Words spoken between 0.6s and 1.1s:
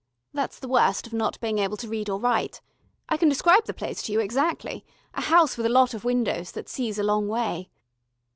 worst